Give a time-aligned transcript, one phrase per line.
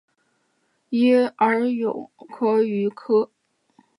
[0.03, 0.09] 拟阿勇
[2.17, 3.29] 蛞蝓科。